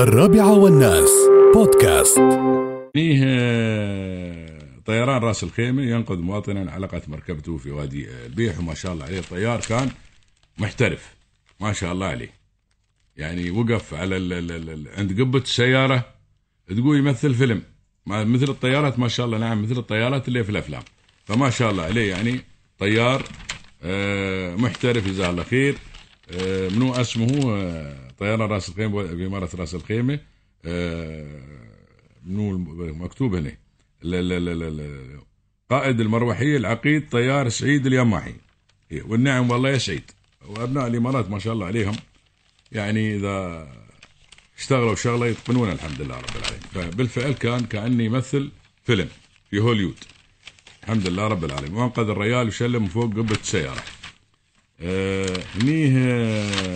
[0.00, 1.10] الرابعة والناس.
[1.54, 2.18] بودكاست.
[2.94, 3.20] فيه
[4.86, 9.60] طيران راس الخيمة ينقذ مواطنا علقت مركبته في وادي البيح وما شاء الله عليه الطيار
[9.60, 9.90] كان
[10.58, 11.14] محترف.
[11.60, 12.30] ما شاء الله عليه.
[13.16, 16.04] يعني وقف على ال ال ال عند قبة السيارة
[16.68, 17.62] تقول يمثل فيلم.
[18.06, 20.82] مثل الطيارات ما شاء الله نعم مثل الطيارات اللي في الأفلام.
[21.24, 22.40] فما شاء الله عليه يعني
[22.78, 23.22] طيار
[23.82, 25.74] آه، محترف جزاه الله خير.
[25.74, 25.89] آه،
[26.70, 30.20] منو اسمه؟ آه، طيران راس الخيمة بإمارة راس الخيمة.
[30.64, 31.40] آه،
[32.26, 32.58] منو
[32.94, 33.56] مكتوب هنا
[34.02, 35.20] لا لا لا لا
[35.70, 38.34] قائد المروحية العقيد طيار سعيد اليماحي.
[38.92, 40.10] إيه، والنعم والله يا سعيد.
[40.46, 41.96] وأبناء الإمارات ما شاء الله عليهم.
[42.72, 43.68] يعني إذا
[44.58, 46.60] اشتغلوا شغلة يتقنون الحمد لله رب العالمين.
[46.74, 48.50] فبالفعل كان كأني يمثل
[48.84, 49.08] فيلم
[49.50, 49.98] في هوليود
[50.82, 51.74] الحمد لله رب العالمين.
[51.74, 53.82] وأنقذ الريال وشله من فوق قبة السيارة.
[54.82, 56.69] هنيه آه،